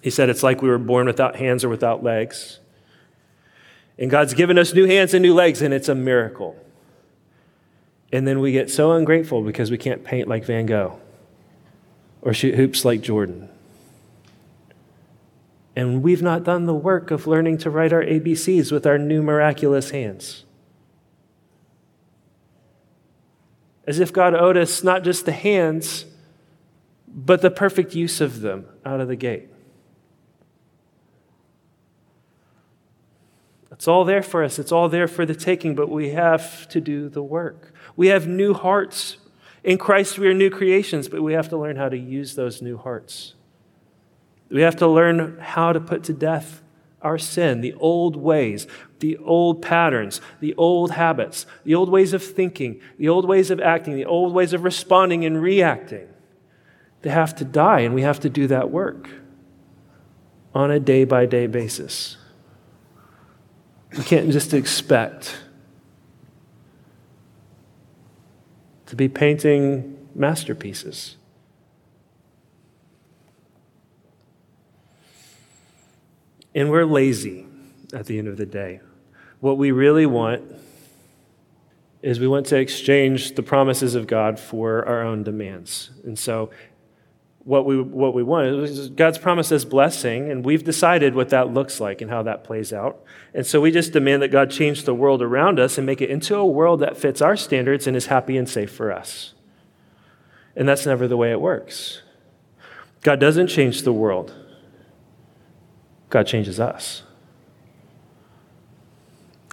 [0.00, 2.58] He said it's like we were born without hands or without legs.
[3.98, 6.56] And God's given us new hands and new legs, and it's a miracle.
[8.12, 11.00] And then we get so ungrateful because we can't paint like Van Gogh
[12.20, 13.48] or shoot hoops like Jordan.
[15.74, 19.22] And we've not done the work of learning to write our ABCs with our new
[19.22, 20.44] miraculous hands.
[23.86, 26.04] as if God owed us not just the hands,
[27.08, 29.48] but the perfect use of them out of the gate.
[33.70, 34.58] It's all there for us.
[34.58, 37.71] It's all there for the taking, but we have to do the work.
[37.96, 39.16] We have new hearts.
[39.64, 42.62] In Christ, we are new creations, but we have to learn how to use those
[42.62, 43.34] new hearts.
[44.50, 46.62] We have to learn how to put to death
[47.00, 48.66] our sin, the old ways,
[49.00, 53.60] the old patterns, the old habits, the old ways of thinking, the old ways of
[53.60, 56.08] acting, the old ways of responding and reacting.
[57.02, 59.08] They have to die, and we have to do that work
[60.54, 62.16] on a day by day basis.
[63.96, 65.36] We can't just expect
[68.92, 71.16] to be painting masterpieces.
[76.54, 77.46] And we're lazy
[77.94, 78.80] at the end of the day.
[79.40, 80.42] What we really want
[82.02, 85.88] is we want to exchange the promises of God for our own demands.
[86.04, 86.50] And so
[87.44, 91.52] what we, what we want is God's promised us blessing, and we've decided what that
[91.52, 93.02] looks like and how that plays out.
[93.34, 96.10] And so we just demand that God change the world around us and make it
[96.10, 99.34] into a world that fits our standards and is happy and safe for us.
[100.54, 102.02] And that's never the way it works.
[103.02, 104.32] God doesn't change the world.
[106.10, 107.02] God changes us.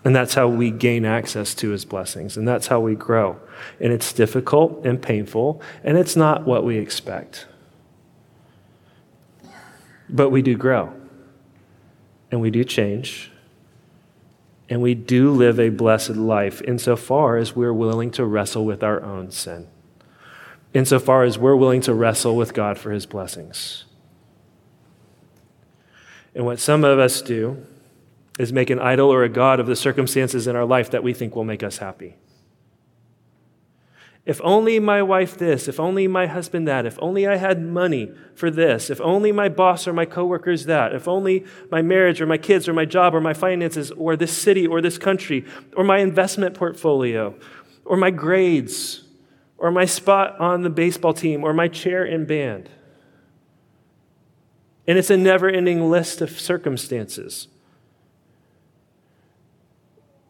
[0.03, 3.37] And that's how we gain access to his blessings, and that's how we grow.
[3.79, 7.47] And it's difficult and painful, and it's not what we expect.
[10.09, 10.91] But we do grow,
[12.31, 13.31] and we do change,
[14.67, 19.01] and we do live a blessed life insofar as we're willing to wrestle with our
[19.03, 19.67] own sin,
[20.73, 23.85] insofar as we're willing to wrestle with God for his blessings.
[26.33, 27.65] And what some of us do
[28.39, 31.13] is make an idol or a God of the circumstances in our life that we
[31.13, 32.15] think will make us happy.
[34.29, 38.11] If only my wife this, if only my husband that, if only I had money
[38.35, 42.27] for this, if only my boss or my coworkers that, if only my marriage or
[42.27, 45.83] my kids or my job or my finances or this city or this country or
[45.83, 47.33] my investment portfolio
[47.85, 49.01] or my grades
[49.57, 52.69] or my spot on the baseball team or my chair in band.
[54.85, 57.47] And it's a never ending list of circumstances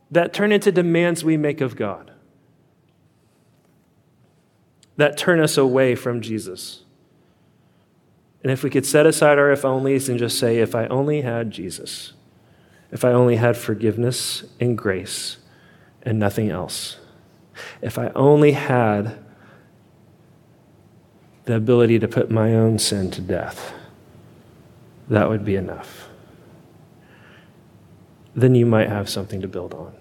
[0.09, 2.09] that turn into demands we make of God,
[5.00, 6.84] that turn us away from Jesus.
[8.43, 11.22] And if we could set aside our if onlys and just say, if I only
[11.22, 12.14] had Jesus,
[12.91, 15.38] if I only had forgiveness and grace
[16.04, 16.97] and nothing else,
[17.82, 19.18] if I only had
[21.45, 23.74] the ability to put my own sin to death
[25.10, 26.08] that would be enough.
[28.36, 29.93] Then you might have something to build on.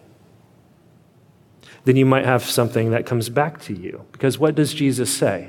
[1.89, 4.05] Then you might have something that comes back to you.
[4.13, 5.49] Because what does Jesus say?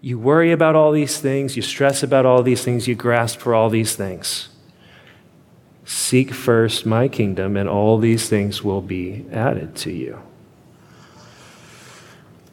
[0.00, 3.56] You worry about all these things, you stress about all these things, you grasp for
[3.56, 4.50] all these things.
[5.84, 10.20] Seek first my kingdom, and all these things will be added to you.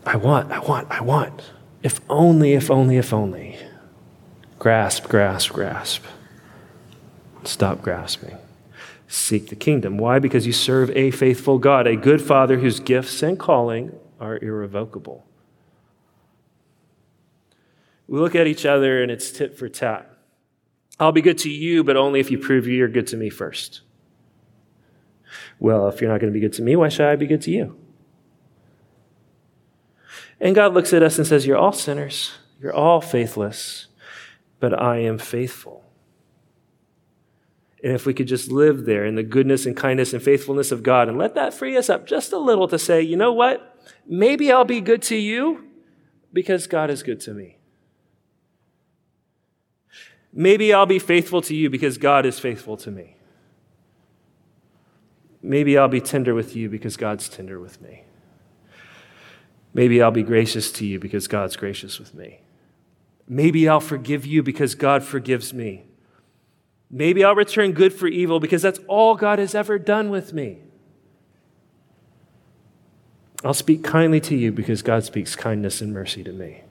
[0.04, 1.44] I want, I want, I want.
[1.84, 3.56] If only, if only, if only.
[4.58, 6.04] Grasp, grasp, grasp.
[7.44, 8.40] Stop grasping.
[9.12, 9.98] Seek the kingdom.
[9.98, 10.20] Why?
[10.20, 15.26] Because you serve a faithful God, a good Father whose gifts and calling are irrevocable.
[18.08, 20.10] We look at each other and it's tit for tat.
[20.98, 23.82] I'll be good to you, but only if you prove you're good to me first.
[25.60, 27.42] Well, if you're not going to be good to me, why should I be good
[27.42, 27.78] to you?
[30.40, 32.32] And God looks at us and says, You're all sinners,
[32.62, 33.88] you're all faithless,
[34.62, 35.81] but I am faithful.
[37.84, 40.84] And if we could just live there in the goodness and kindness and faithfulness of
[40.84, 43.80] God and let that free us up just a little to say, you know what?
[44.06, 45.66] Maybe I'll be good to you
[46.32, 47.58] because God is good to me.
[50.34, 53.18] Maybe I'll be faithful to you because God is faithful to me.
[55.42, 58.04] Maybe I'll be tender with you because God's tender with me.
[59.74, 62.42] Maybe I'll be gracious to you because God's gracious with me.
[63.28, 65.86] Maybe I'll forgive you because God forgives me.
[66.92, 70.60] Maybe I'll return good for evil because that's all God has ever done with me.
[73.44, 76.64] I'll speak kindly to you because God speaks kindness and mercy to me.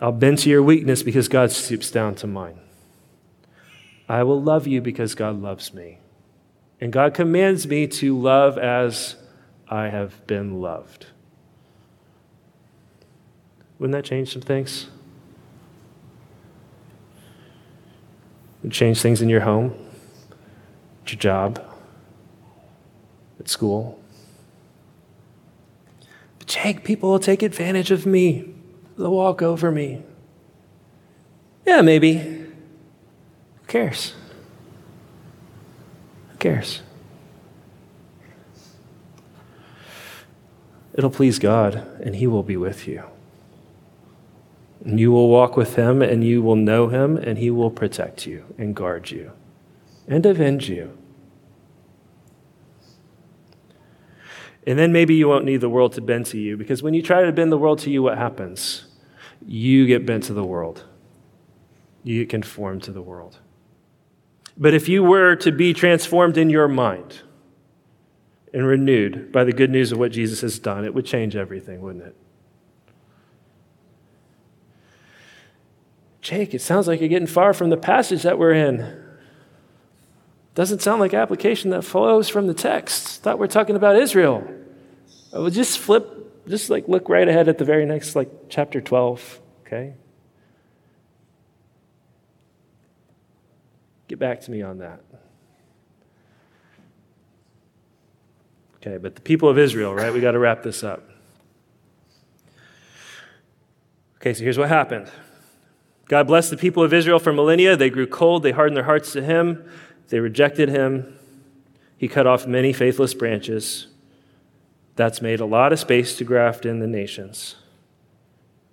[0.00, 2.60] I'll bend to your weakness because God stoops down to mine.
[4.08, 5.98] I will love you because God loves me.
[6.80, 9.16] And God commands me to love as
[9.68, 11.06] I have been loved.
[13.78, 14.88] Wouldn't that change some things?
[18.62, 19.74] Would change things in your home,
[21.02, 21.64] at your job,
[23.38, 24.00] at school.
[26.38, 28.52] But Jake, people will take advantage of me.
[28.96, 30.02] They'll walk over me.
[31.64, 32.16] Yeah, maybe.
[32.18, 32.46] Who
[33.68, 34.14] cares?
[36.30, 36.82] Who cares?
[40.94, 43.04] It'll please God, and He will be with you.
[44.84, 48.26] And you will walk with Him, and you will know Him, and He will protect
[48.26, 49.32] you and guard you
[50.06, 50.96] and avenge you.
[54.66, 57.02] And then maybe you won't need the world to bend to you, because when you
[57.02, 58.86] try to bend the world to you, what happens?
[59.46, 60.84] You get bent to the world,
[62.02, 63.38] you get conformed to the world.
[64.56, 67.22] But if you were to be transformed in your mind
[68.52, 71.80] and renewed by the good news of what Jesus has done, it would change everything,
[71.80, 72.16] wouldn't it?
[76.28, 79.02] Jake, it sounds like you're getting far from the passage that we're in.
[80.54, 83.22] Doesn't sound like application that flows from the text.
[83.22, 84.46] Thought we're talking about Israel.
[85.34, 88.78] I would just flip, just like look right ahead at the very next, like chapter
[88.82, 89.94] 12, okay?
[94.06, 95.00] Get back to me on that.
[98.76, 100.12] Okay, but the people of Israel, right?
[100.12, 101.08] We got to wrap this up.
[104.16, 105.10] Okay, so here's what happened.
[106.08, 107.76] God blessed the people of Israel for millennia.
[107.76, 109.64] They grew cold, they hardened their hearts to him,
[110.08, 111.14] they rejected him.
[111.96, 113.88] He cut off many faithless branches.
[114.96, 117.56] That's made a lot of space to graft in the nations,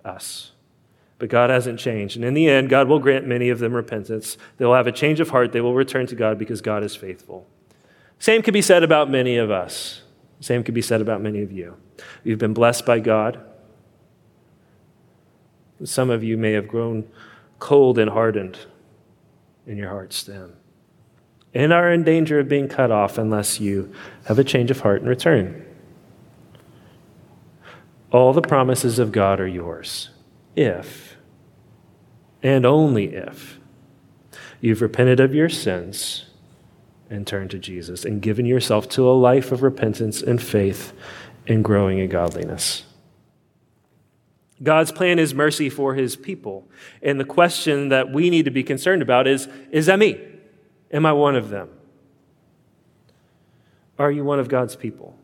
[0.04, 0.52] us.
[1.18, 2.16] But God hasn't changed.
[2.16, 4.36] And in the end, God will grant many of them repentance.
[4.58, 5.52] They will have a change of heart.
[5.52, 7.46] They will return to God because God is faithful.
[8.18, 10.02] Same could be said about many of us.
[10.40, 11.76] Same could be said about many of you.
[12.22, 13.40] You've been blessed by God.
[15.84, 17.06] Some of you may have grown
[17.58, 18.58] cold and hardened
[19.66, 20.52] in your hearts then,
[21.54, 23.92] and are in danger of being cut off unless you
[24.24, 25.64] have a change of heart and return.
[28.10, 30.10] All the promises of God are yours
[30.54, 31.16] if,
[32.42, 33.58] and only if,
[34.60, 36.26] you've repented of your sins
[37.10, 40.92] and turned to Jesus and given yourself to a life of repentance and faith
[41.46, 42.85] and growing in godliness.
[44.62, 46.66] God's plan is mercy for his people.
[47.02, 50.20] And the question that we need to be concerned about is Is that me?
[50.90, 51.68] Am I one of them?
[53.98, 55.16] Are you one of God's people?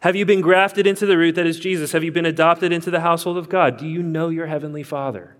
[0.00, 1.92] Have you been grafted into the root that is Jesus?
[1.92, 3.76] Have you been adopted into the household of God?
[3.78, 5.36] Do you know your heavenly Father?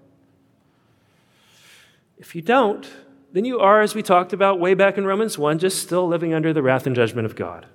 [2.16, 2.88] If you don't,
[3.32, 6.32] then you are, as we talked about way back in Romans 1, just still living
[6.32, 7.66] under the wrath and judgment of God.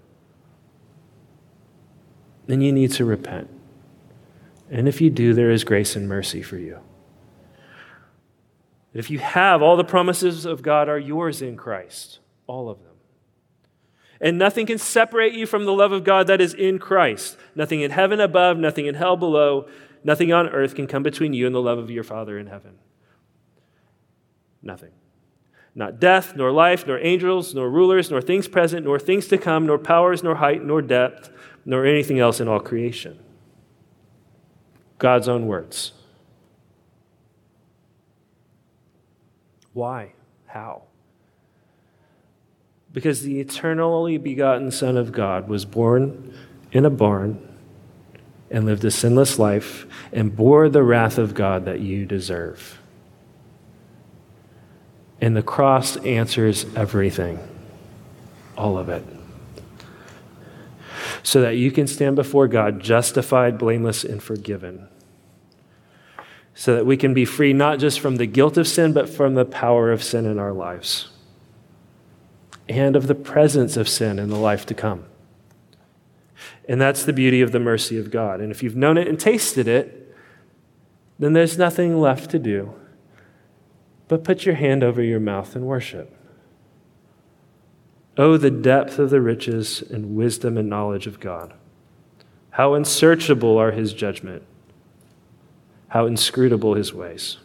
[2.48, 3.50] Then you need to repent.
[4.70, 6.80] And if you do, there is grace and mercy for you.
[8.94, 12.88] If you have, all the promises of God are yours in Christ, all of them.
[14.22, 17.38] And nothing can separate you from the love of God that is in Christ.
[17.56, 19.68] Nothing in heaven above, nothing in hell below,
[20.04, 22.78] nothing on earth can come between you and the love of your Father in heaven.
[24.62, 24.92] Nothing.
[25.74, 29.66] Not death, nor life, nor angels, nor rulers, nor things present, nor things to come,
[29.66, 31.30] nor powers, nor height, nor depth,
[31.64, 33.20] nor anything else in all creation.
[35.00, 35.94] God's own words.
[39.74, 40.12] Why?
[40.46, 40.84] How?
[42.92, 46.34] Because the eternally begotten Son of God was born
[46.72, 47.46] in a barn
[48.52, 52.80] and lived a sinless life and bore the wrath of God that you deserve.
[55.22, 57.40] And the cross answers everything,
[58.58, 59.04] all of it.
[61.24, 64.88] So that you can stand before God justified, blameless, and forgiven.
[66.54, 69.36] So that we can be free not just from the guilt of sin, but from
[69.36, 71.10] the power of sin in our lives
[72.68, 75.06] and of the presence of sin in the life to come.
[76.68, 78.42] And that's the beauty of the mercy of God.
[78.42, 80.16] And if you've known it and tasted it,
[81.18, 82.74] then there's nothing left to do
[84.10, 86.14] but put your hand over your mouth and worship.
[88.20, 91.54] Oh, the depth of the riches and wisdom and knowledge of God.
[92.50, 94.44] How unsearchable are his judgment,
[95.88, 97.38] how inscrutable his ways.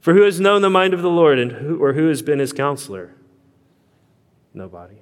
[0.00, 2.38] For who has known the mind of the Lord, and who, or who has been
[2.38, 3.14] his counselor?
[4.54, 4.96] Nobody.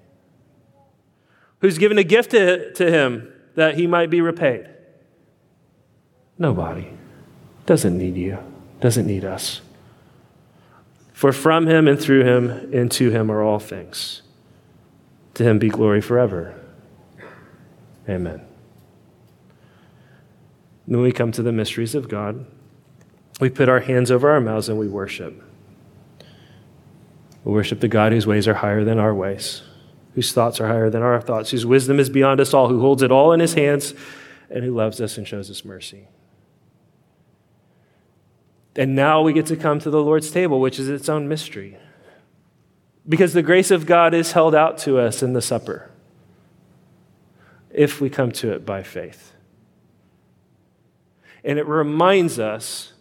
[1.61, 4.69] Who's given a gift to, to him that he might be repaid?
[6.39, 6.89] Nobody.
[7.67, 8.39] Doesn't need you,
[8.81, 9.61] doesn't need us.
[11.23, 14.23] For from him and through him and to him are all things.
[15.35, 16.61] To him be glory forever.
[18.09, 18.45] Amen.
[20.89, 22.45] Then we come to the mysteries of God.
[23.41, 25.41] We put our hands over our mouths and we worship.
[27.45, 29.63] We worship the God whose ways are higher than our ways,
[30.17, 33.01] whose thoughts are higher than our thoughts, whose wisdom is beyond us all, who holds
[33.01, 33.95] it all in his hands,
[34.51, 36.09] and who loves us and shows us mercy.
[38.77, 41.77] And now we get to come to the Lord's table, which is its own mystery.
[43.09, 45.91] Because the grace of God is held out to us in the supper
[47.71, 49.33] if we come to it by faith.
[51.45, 52.93] And it reminds us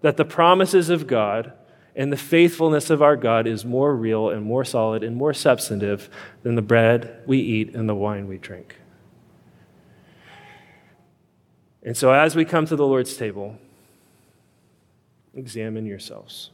[0.00, 1.52] that the promises of God
[1.96, 6.08] and the faithfulness of our God is more real and more solid and more substantive
[6.42, 8.76] than the bread we eat and the wine we drink.
[11.82, 13.58] And so, as we come to the Lord's table,
[15.36, 16.50] examine yourselves.